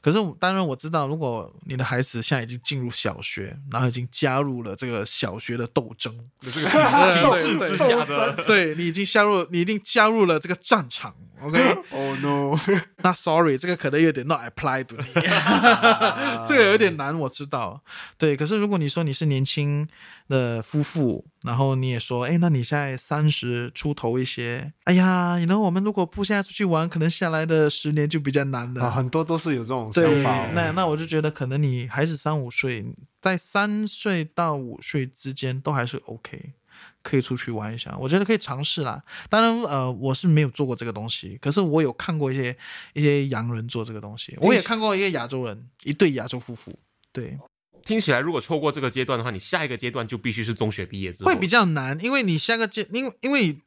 [0.00, 12.58] 可是当然我知道，如果你的孩子现在已经进入小学，然后已经加入了这个小学的斗争，这个体制之下的，对你已经加入，你一定加入了这个战场，OK？Oh no！
[13.02, 15.04] 那 sorry，这个可能有点 not apply to 你，
[16.46, 17.82] 这个有点难，我知道。
[18.16, 19.86] 对，可是如果你说你是年轻
[20.28, 25.58] 的夫妇，然后你也说，哎，那你现在三十出头一些，哎呀，你呢？
[25.58, 28.86] 我们如果不现在出去玩，可能下来的十年就比较难了。
[28.86, 30.50] 啊，很多都是有这种想对，法哦。
[30.54, 32.84] 那那我就觉得可能你还是三五岁，
[33.20, 36.54] 在三岁到五岁之间都还是 OK，
[37.02, 39.02] 可以出去玩一下，我觉得可以尝试啦。
[39.28, 42.56] 当然，呃，我是没有做过这个东西，可是我有看过一些
[42.94, 46.76] 一些洋人做这个东西，我也看过一个亚洲人，一对亚洲夫妇，
[47.12, 47.38] 对，
[47.84, 53.58] 听起来如果错过这个阶段的话，你下一个阶段就必须是中学毕业之后，会比较难，因为你下个阶，因为因为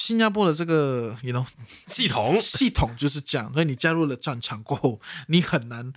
[0.00, 1.46] 新加坡的这个，you know，
[1.86, 2.40] 系统。
[2.40, 5.92] 系统就是这样，所以你加入了战场过后，你很难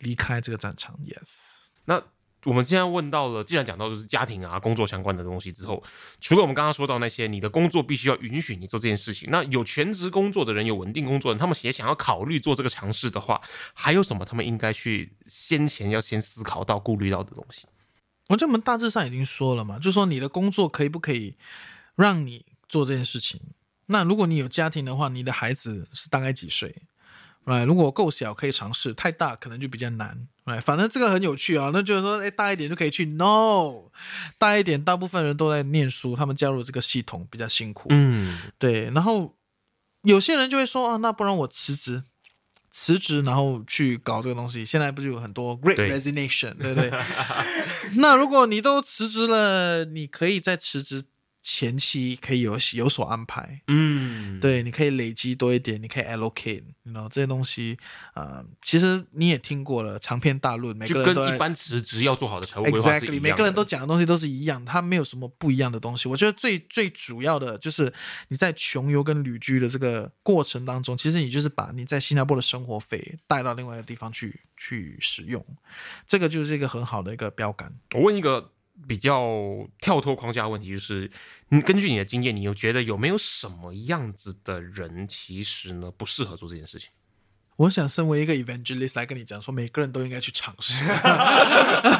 [0.00, 0.98] 离开这个战场。
[1.06, 1.60] Yes。
[1.84, 2.02] 那
[2.42, 5.80] 我们现在问到了，既然讲到就是家庭啊、工作相关的东西之后，
[6.20, 13.40] 除了我们刚刚说到那些，你的工作必须要允许你做这件事情，那有全职工作的人、有稳定工作的人，他们也想要考虑做这个尝试的话，
[13.74, 17.68] 还有什么他们应该去先前要先思考到、顾虑到的东西？
[18.28, 21.36] 我觉得我们大致上已经说了嘛，就是说你的工作可以不可以
[21.94, 23.40] 让你做这件事情？
[23.86, 26.74] 那如果你有家庭的话，你的孩子是大概几岁？
[27.64, 30.26] 如果够小可以尝试，太大可能就比较难。
[30.62, 33.04] 反正这个很有趣啊，那就是说，哎，大一点就可以去。
[33.04, 33.90] No，
[34.36, 37.86] 大一点，大部分人都在念书，他们加入这个系统比较辛苦。
[37.90, 39.36] 嗯，对，然后
[40.02, 42.02] 有些人就会说啊，那不然我辞职，
[42.72, 44.66] 辞职然后去搞这个东西。
[44.66, 46.90] 现在不是有很多 Great Resignation，对不对？
[47.98, 51.04] 那如果你都辞职了，你可以再辞职
[51.48, 53.62] 前期可以有有所安排。
[53.68, 57.78] 嗯，对，你可以累积多一点，你可以 allocate，你知道这些东西，
[58.14, 66.08] 呃，其实你也听过了，长篇大论，每个人都跟一般辞职要做好的财务规划是一 Exactly，每个人都讲的东西都是一样，它没有什么不一样的东西。
[66.08, 67.92] 我觉得最最主要的就是
[68.26, 75.46] 你在穷游跟旅居的这个过程当中，其实你就是把你在新加坡的生活费带到另外一个地方去去使用，
[76.08, 77.72] 这个就是一个很好的一个标杆。
[77.94, 78.50] 我问一个
[78.86, 81.10] 比较跳脱框架的问题，就是
[81.48, 86.90] 你根据你的经验，你又觉得有没有什么样子的人其实呢不适合做这件事情？
[87.56, 90.84] 我想身为一个 evangelist 来跟你讲说，每个人都应该去尝试。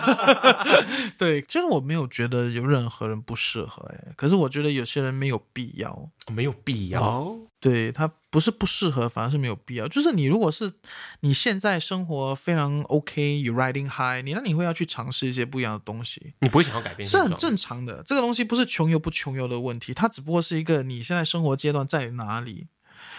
[1.16, 5.90] 对，其实我没有觉得有任何人不适合，哎，可是我觉得有些人没有必要。
[5.90, 7.00] 哦没有必要。
[7.00, 9.86] 哦，对他不是不适合，反而是没有必要。
[9.86, 10.72] 就是你如果是
[11.20, 18.02] 你现在生活非常 OK，you riding high，你那你会要去尝试一些不一样的东西，你不会想要改变是，很正常的。
[18.04, 22.66] 这个东西不是穷游不穷游的问题，它只不过是一个你现在生活阶段在哪里。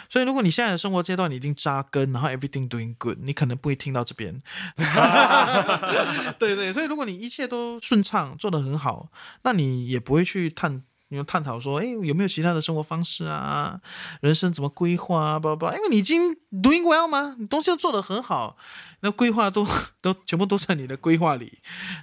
[0.10, 4.42] 所以，如果你现在的生活阶段你已经扎根，然后 everything doing good，你可能不会听到这边。
[6.40, 9.10] 对对，所以如果你一切都顺畅，做得很好，
[9.44, 13.80] 那你也不会去探，你探讨说，哎，有没有其他的生活方式啊？
[14.22, 15.40] 人生怎么规划啊？
[15.40, 17.36] 巴拉巴拉，因为你已经 doing well 吗？
[17.38, 18.58] 你东西都做得很好，
[19.02, 19.66] 那规划都
[20.02, 21.60] 都全部都在你的规划里，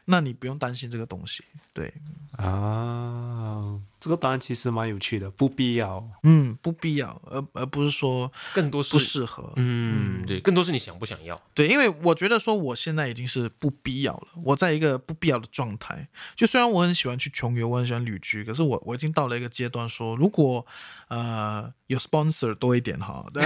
[0.06, 1.44] 那你不用担心这个东西。
[1.72, 1.92] 对，
[2.36, 6.06] 啊，这个答案其实蛮有趣的，不必要。
[6.24, 9.50] 嗯，不必要，而而不是说更多是不适合。
[9.56, 11.40] 嗯，对，更多是你想不想要。
[11.54, 16.06] 对，因为我觉得说我现在已经是不必要了，我在一个不必要的状态。
[16.36, 20.66] 就虽然我很喜欢去穷游，我很喜欢旅居，可是我我已经到了一个阶段说，如果
[21.14, 23.42] 呃有 sponsor 多一点哈， 对，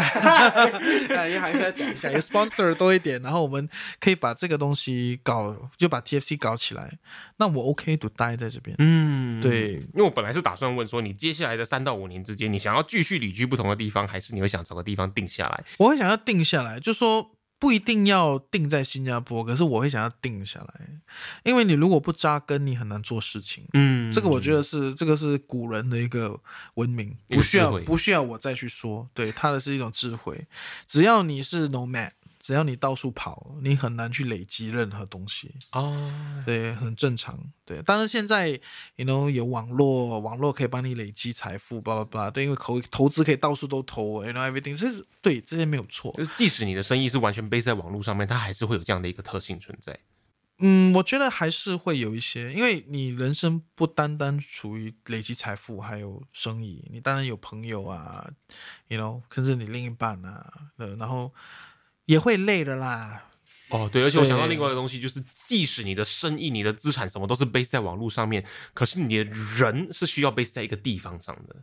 [1.08, 3.68] 那也还是要讲一下，有 sponsor 多一点，然后我们
[4.00, 6.98] 可以把这个东西搞，就把 TFC 搞起来，
[7.36, 8.74] 那我 OK 就待在这边。
[8.78, 15.64] 嗯，对，因为我本来是打算问说，你接下来的三到五年之间，你想要继续旅居不同的地方，还是你会想找个地方定下来？
[15.78, 20.88] 我会想要定下来，就说不一定要定在新加坡，可是我会想要定下来，
[21.42, 23.64] 因为你如果不扎根，你很难做事情。
[23.72, 26.38] 嗯这个我觉得是这个是古人的一个
[26.74, 30.46] 文明，不需要不需要我再去说，对，他的是一种智慧。
[30.86, 32.10] 只要你是 nomad，
[32.48, 37.38] 只要你到处跑，你很难去累积任何东西，哦，对，很正常。
[37.62, 38.48] 对，但是现在
[38.96, 42.30] ，you know 有网络，网络可以帮你累积财富，巴拉巴拉。
[42.30, 46.10] 对，因为投投资可以到处都投，you know everything，这是对这些没有错。
[46.16, 50.00] 就是即使你的生意是完全 base 在网络上面，它还是会有这样的一个特性存在。
[50.60, 58.26] 嗯，我觉得还是会有一些，因为你人生不单单处于累积财富，还有生意，你当然有朋友啊
[58.88, 61.30] ，you know，甚至你另一半啊，呃，然后
[62.08, 63.24] 也会累的啦。
[63.68, 68.42] 哦，对，而且我想到另外一个东西，就是即使你的生意、你的资产什么都是 base 在网络上面，
[68.72, 71.56] 可是你的人是需要 base 在一个地方上的。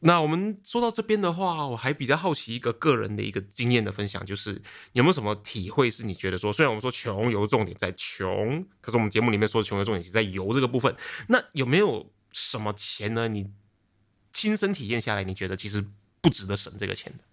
[0.00, 4.60] 那我们说到这边的话，我还比较好奇一个个人的一个经验的分享，就是
[4.92, 10.94] 有没有什么体会是你觉得说，虽然我们说穷游重点在穷，可是我们节目里面说的穷游重点是在游这个部分，
[11.28, 13.28] 那有没有什么钱呢？
[13.28, 13.50] 你
[14.30, 15.82] 亲身体验下来，你觉得其实
[16.20, 17.24] 不值得省这个钱的，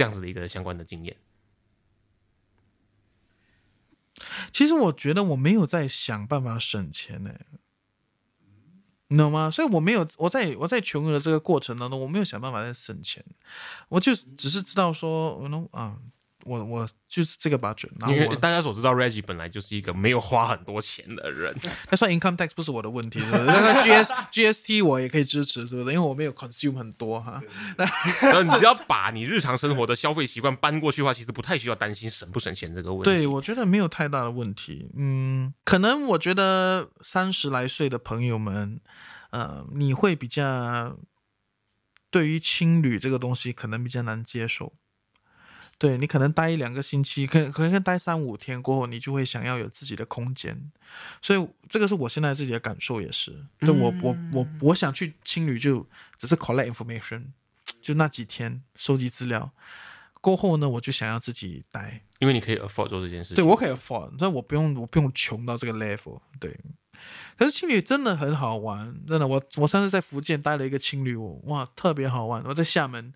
[0.00, 1.14] 这样子的一个相关的经验？
[4.50, 7.34] 其实我觉得我没有在想办法省钱呢、
[9.08, 9.50] 你懂吗？
[9.50, 13.22] 所以我没有我在我在穷游的这个过程当中，我没有想办法在省钱，
[13.90, 15.98] 我就只是知道说，我能啊，
[16.44, 21.54] 我我就是这个 budget，然后因为我大家所知道，Reggie 本来就是一个没有花很多钱的人，
[21.90, 23.44] 那算 income tax 不是我的问题，是不是？
[23.44, 25.92] 那个 GS GST 我也可以支持，是不是？
[25.92, 27.40] 因为我没有 consume 很多哈。
[27.76, 33.10] 然后你只要把你日常生活的消费习惯搬过去的话，其实不太需要担心省不省钱这个问题。
[33.10, 34.90] 对，我觉得没有太大的问题。
[34.96, 38.80] 嗯，可能我觉得三十来岁的朋友们，
[39.30, 40.96] 呃，你会比较
[42.10, 44.72] 对于青旅这个东西可能比较难接受。
[45.80, 50.70] 对你可能待一两个星期，可可能待三五天过后，你就会想要有自己的空间，
[51.22, 53.46] 所以这个是我现在自己的感受，也是。
[53.60, 55.86] 对我我我我想去青旅就
[56.18, 57.28] 只是 collect information，
[57.80, 59.50] 就那几天收集资料，
[60.20, 62.02] 过后呢，我就想要自己待。
[62.18, 63.36] 因为你可以 afford 做这件事情。
[63.36, 66.20] 对我可以 afford，但我不用我不用穷到这个 level。
[66.38, 66.54] 对，
[67.38, 69.26] 可是青旅真的很好玩，真的。
[69.26, 72.44] 我我上次在福建待了一个青旅，哇特别好玩。
[72.44, 73.14] 我在厦门，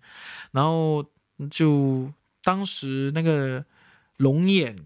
[0.49, 1.05] 然后
[1.51, 2.11] 就
[2.45, 3.65] 当时那个
[4.17, 4.77] 龙眼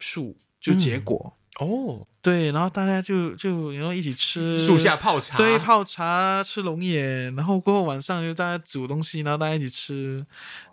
[0.00, 1.34] 树就结果。
[1.58, 10.26] 哦，对，然后大家就就然后一起吃树下泡茶，对，泡茶吃龙眼，然后过后晚上就大家煮东西，然后大家一起吃，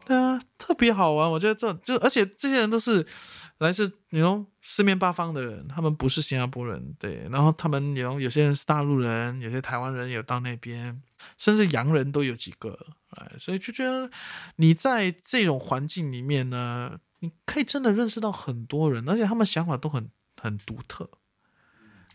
[0.06, 1.32] 对啊，特别好玩。
[1.32, 3.06] 我觉得这就而且这些人都是
[3.60, 11.02] 来自你 know 四面八方的人，他们不是新加坡人，对，然后他们有有些人是大陆人，有些台湾人有到那边，
[11.38, 13.03] 甚至洋人都有几个，哎，
[13.40, 14.10] 所以就觉得
[14.58, 20.10] 你在这种环境里面呢，你可以真的认识到很多人，而且他们想法都很
[20.42, 21.10] 很独特。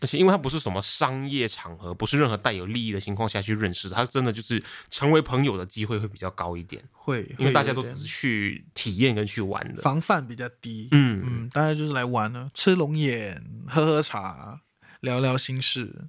[0.01, 9.81] 而且因为他不是什么商业场合，不是任何带有利益的情况下去认识，他真的就是成为朋友的机会会比较高一点，会，因为大家都只是去体验跟去玩的。
[9.81, 14.61] 防范比较低，嗯嗯，大家就是来玩呢，吃龙眼，喝喝茶，
[15.01, 16.07] 聊聊心事。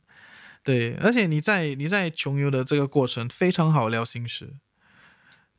[0.63, 4.55] 对，而且你在你在穷游的这个过程非常好聊心事。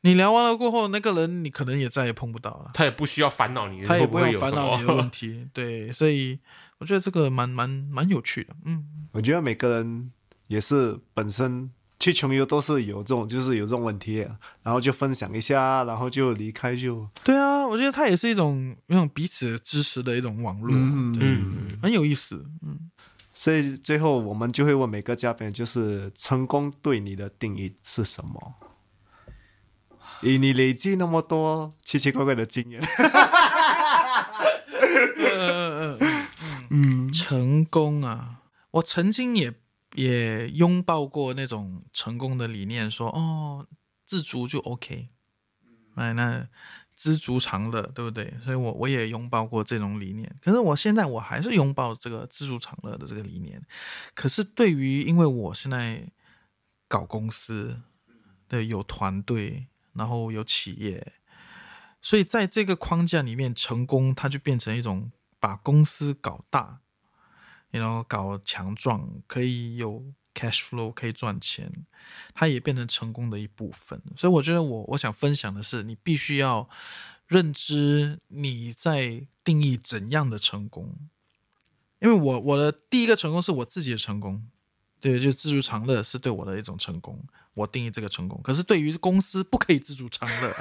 [0.02, 5.10] 你聊完了过后，那个人你可能也再也碰不到了，他也不需要烦恼你他也不会有烦恼你的问。
[5.10, 5.46] 题。
[5.54, 6.38] 对，所以
[6.78, 8.54] 我觉得这个蛮蛮蛮有趣的。
[8.64, 10.10] 嗯，我觉得每个人
[10.48, 14.26] 也是本身去穷游都是有这种，就是有这种问题，
[14.64, 22.44] 然后就分享一下，然后就离开就，对啊，我觉得它也是一种那种彼此支持的一种网络，嗯嗯，很有意思。
[22.62, 22.90] 嗯，
[23.32, 28.54] 所以最后我们就会问每个嘉宾，就是成功对你的定义是什么？
[30.22, 32.80] 以你累积那么多奇奇怪怪的经验，
[35.36, 35.98] 呃，
[36.70, 38.42] 嗯，成功啊！
[38.70, 39.52] 我曾经也
[39.94, 43.66] 也拥抱过那种成功的理念，说哦，
[44.06, 45.08] 自足就 OK，
[45.96, 46.48] 哎，那
[46.96, 48.32] 知足常乐，对不对？
[48.44, 50.34] 所以我我也拥抱过这种理念。
[50.40, 53.60] 可是我现在我还是拥抱这个知足常乐的这个理念。
[54.14, 56.06] 可是对于，因为我现在
[56.86, 57.80] 搞公司，
[58.48, 61.12] 对，有团队，然后有企业，
[62.00, 66.80] 所以在这个框架里面，成功它就变成一种把公司搞大，
[67.70, 71.84] 然后搞强壮，可以有 cash flow，可以赚钱，
[72.34, 74.00] 它也变成成功的一部分。
[74.16, 76.68] 所以我觉得我我想分享的是，你必须要
[77.26, 80.96] 认知你在定义怎样的成功，
[82.00, 84.48] 因为我我的第一个成功是我自己的成功。
[85.00, 87.24] 对，就知足常乐是对我的一种成功，
[87.54, 88.40] 我定义这个成功。
[88.42, 90.52] 可是对于公司不可以知足常乐，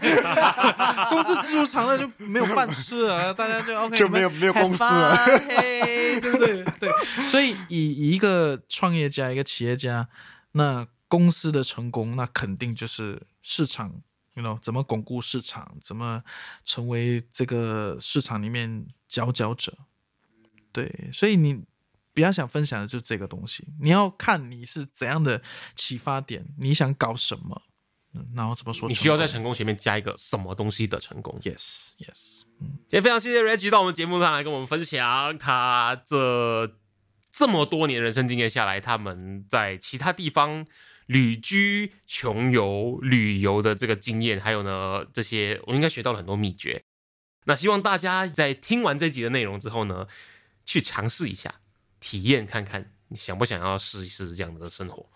[1.08, 5.16] 公司知足常乐就没有饭吃了，大家就 OK 就没有没有公司了
[6.20, 6.62] 对不对？
[6.78, 6.90] 对，
[7.28, 10.08] 所以以以一个创业家、一个企业家，
[10.52, 14.02] 那公司的成功，那肯定就是市场
[14.34, 16.22] ，you know 怎么巩固市场，怎么
[16.64, 19.72] 成为这个市场里面佼佼者。
[20.72, 21.64] 对，所以你
[22.12, 23.66] 比较想分享的就是这个东西。
[23.80, 25.40] 你要看你是怎样的
[25.74, 27.62] 启发点，你想搞什么，
[28.14, 28.88] 嗯然后怎么说？
[28.88, 36.76] 你需要在成功前面加一个什么东西的成功？yes yes，今天非常谢谢 Reggie 到我们节目上来跟我们分享他这
[37.32, 40.66] 这么多年人生经验下来，他们在其他地方
[41.06, 46.84] 旅居、穷游、旅游的这个经验，还有呢这些，我应该学到了很多秘诀。
[47.44, 50.06] 那希望大家在听完这集的内容之后呢，
[50.66, 51.54] 去尝试一下，
[52.00, 55.06] 体验看看，你想不想要试一试这样的生活？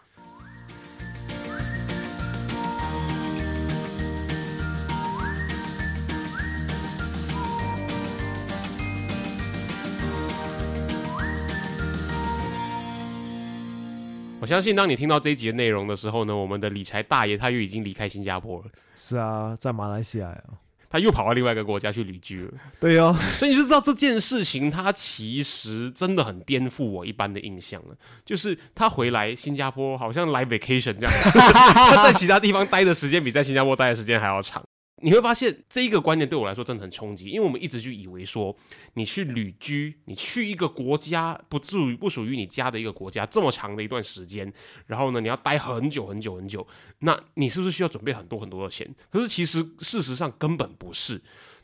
[14.40, 20.44] 我相信，当你听到这一集的内容的时候呢，我们的理财大爷他又已经离开新加坡了，是啊，在马来西亚呀，
[20.94, 22.52] 他又跑到另外一个国家去旅居了。
[22.78, 27.96] 对哦， 所以你就知道这件事情，他其实真的很颠覆我一般的印象了。
[28.24, 34.62] 就是他回来新加坡，好像来 vacation 这样子， 他在其他地方待的时间比在新加坡待的时间还要长。
[34.98, 38.56] 你会发现这一个观念对我来说真的很冲击，因为我们一直就以为说，
[38.94, 44.50] 你去旅居，你去一个国家不属于不属于你家的一个国家这么长的一段时间，
[44.86, 46.66] 然后呢，你要待很久很久很久，
[47.00, 48.88] 那你是不是需要准备很多很多的钱？
[49.10, 51.20] 可是其实事实上根本不是。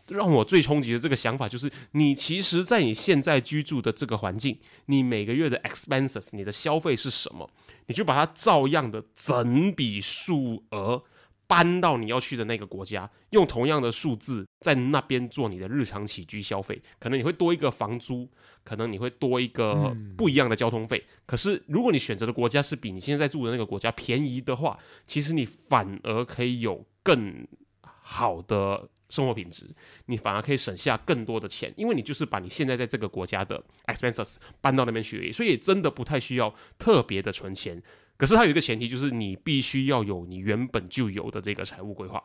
[0.08, 7.48] 让我最冲击的这个想法就是，你其实，在你现在居住的这个环境，你每个月的 expenses，你的消费是什么？
[7.86, 11.04] 你就把它照样的整笔数额
[11.50, 18.30] 搬到你要去的那个国家，用同样的数字在那边做你的日常起居消费，可能你会多一个房租，
[18.62, 21.04] 可能你会多一个不一样的交通费。
[21.26, 24.78] 可是，如果你选择的国家是比你现在住的那个国家便宜的话，
[25.08, 27.44] 其实你反而可以有更
[27.82, 29.66] 好的生活品质，
[30.06, 37.82] 你反而可以省下更多的钱，因为你就是把你现在在这个国家的 expenses 搬到那边去而已，所以真的不太需要特别的存钱。
[38.20, 42.22] 可是它有一个前提，就是你必须要有你原本就有的这个财务规划。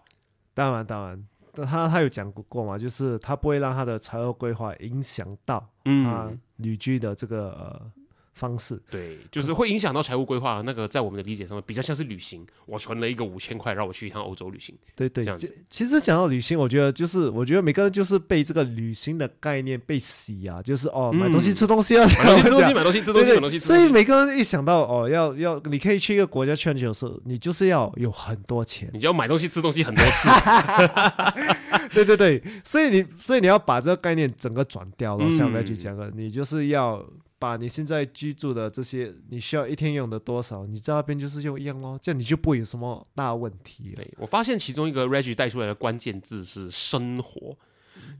[0.54, 7.92] 当然当然，他他有讲过嘛，就是他不会让他的财务规划影响到他嗯，旅居的这个呃
[8.36, 8.80] 方式。
[8.92, 14.78] 对，就是会影响到财务规划的那个，在我们的理解上面比较像是旅行，我存了一个五千块，让我去一趟欧洲旅行。
[14.96, 23.82] 对对，这样子其其实讲到旅行，我觉得就是我觉得每个人就是被这个旅行的概念被洗啊，就是哦买东西嗯吃东西啊，买东西吃东西，买东西吃东西，对对买东西吃东西。
[23.82, 28.90] 所以每个人一想到哦要要你可以去一个国家去很久的时候，你就是要有很多钱。
[28.94, 30.30] 你就要买东西吃东西很多次，
[31.94, 37.04] 对对对，所以你所以你要把这个概念整个转掉了，嗯像 Reggie 讲的，你就是要
[37.46, 43.98] 把你现在居住的这些你需要一天用的多少，你在那边就是用一样咯，这样你就不会有什么大问题了。
[43.98, 47.56] 对我发现其中一个 Reggie 带出来的关键字是生活。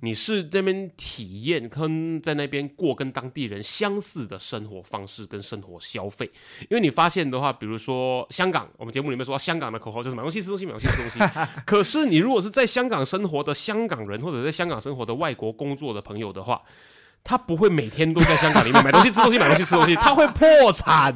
[0.02, 6.30] 你是这边体验跟在那边过跟当地人相似的生活方式跟生活消费，
[6.70, 11.20] 因为你发现的话，比如说香港，我们节目里面说香港的口号就是买东西吃东西，买东西吃东西。
[11.66, 16.62] 可是你如果是在香港生活的香港人，或者在香港生活的外国工作的朋友的话，
[17.28, 21.12] 他不会每天都在香港里面买东西吃东西，买东西吃东西，他会破产。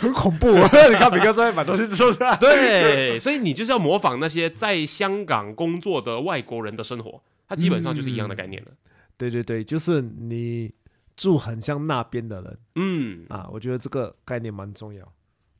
[0.00, 0.48] 很恐怖，
[0.88, 8.70] 你看每个人在买东西吃东西，对，所以你就是要模仿那些在香港工作的外国人的生活，他基本上就是一样的概念了。
[9.18, 10.72] 对对对，就是你
[11.14, 15.06] 住很像那边的人嗯，啊，我觉得这个概念蛮重要。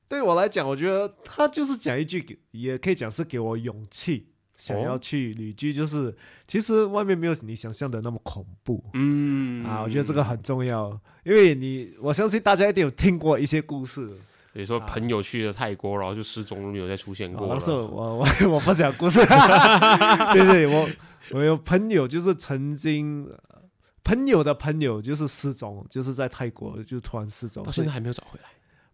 [0.09, 4.30] 对我来讲，我觉得他就是讲一句，也可以讲是给我勇气，
[4.61, 6.15] 想要哦去旅居，就是
[6.47, 8.85] 其实外面没有你想象的那么恐怖。
[8.95, 14.09] 嗯啊，我觉得这个很重要，因为你我相信大家一定有听过一些故事。
[14.53, 17.55] 比如说朋友去了泰国，然后就失踪，没有再出现过了。
[17.55, 19.21] 我是我 我我分享故事，
[20.35, 20.89] 对对，我
[21.31, 23.63] 我有朋友就是曾经呃
[24.03, 28.49] 朋友的朋友就是失踪，就是在泰国就突然失踪，到现在还没有找回来，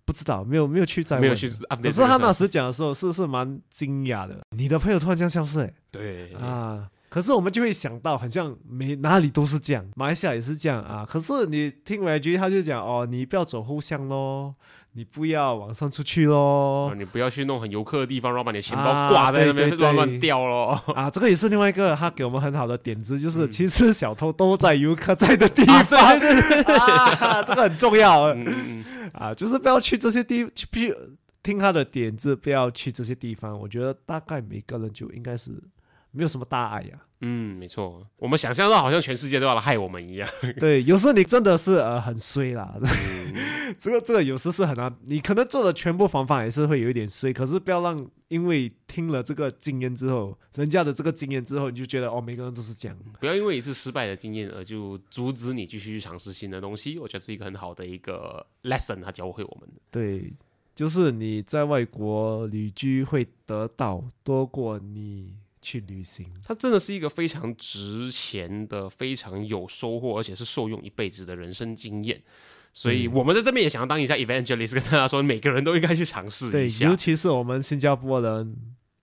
[0.06, 1.22] 不知道没有没有去再问。
[1.22, 6.32] 没有去可是他那时讲的时候是是蛮惊讶的，你的朋友突然这样消失、欸，对。
[6.34, 11.02] 啊，可是我们就会想到，好像每哪里都是这样，马来西亚也是这样啊。
[11.08, 14.54] 可是你听 Reggie 他就讲哦，你不要走后巷咯，
[14.92, 16.94] 你不要往上出去咯啊。
[16.94, 20.72] 你不要去弄很游客的地方，然后把你的钱包啊挂在那边乱乱掉咯。
[20.94, 30.94] 啊，这个也是另外一个他给我们很好的点子，就是嗯其实小偷都在游客在的地 方，啊， 这个很重要嗯嗯嗯，啊，就是不要去这些地，去去
[31.42, 33.58] 听他的点子，不要去这些地方。
[33.58, 35.52] 我觉得大概每个人就应该是
[36.12, 40.28] 没有什么大碍呀、嗯，没错，我们想象到好像全世界都要来害我们一样。
[40.58, 52.96] 对，有时候你真的是呃很衰啦，嗯 这个这个有时是很难，你可能做的全部防范也是会有一点衰，可是不要让因为听了这个经验之后，人家的这个经验之后，你就觉得哦，每个人都是这样。
[53.20, 56.98] 不要因为一次失败的经验而就阻止你继续去尝试新的东西。
[56.98, 59.80] 我觉得是一个很好的一个 lesson，它教会我们的。
[59.90, 60.32] 对，
[60.74, 65.34] 就是你在外国旅居会得到多过你
[65.66, 66.24] 去旅行。
[66.44, 72.22] 它真的是一个非常值钱的、非常有收获，而且是受用一辈子的人生经验。
[72.72, 76.94] 所以我们在这边也想要当一下 evangelist，跟大家说，每个人都应该去尝试一，下尤。
[76.94, 78.56] 其是我们新加坡人，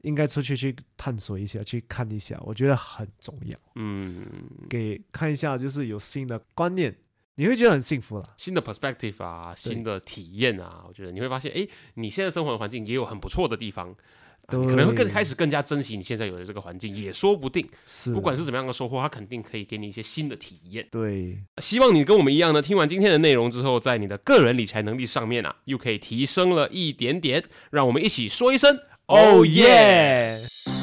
[0.04, 3.60] 应该出去去探索一下，去看一下，我觉得很重要。
[3.76, 4.26] 嗯，
[4.70, 6.96] 给看一下，就是有新的观念，
[7.36, 8.34] 你会觉得很幸福了。
[8.38, 13.94] 新的 perspective 啊，新的体验啊，我觉得你会发现，哎，你现在生活的环境也有很不错的地方。
[14.48, 17.68] 啊你可能会更开始更加珍惜你现在有的这个环境，也说不定。
[17.86, 20.88] 是，不管是怎么样的收获，它肯定可以给你一些新的体验。
[20.92, 27.44] 对，希望你跟我们一样呢，听完今天的内容之后，在你的个人理财能力上面啊，又可以提升了一点点。
[27.72, 30.83] 让我们一起说一声 Oh yeah！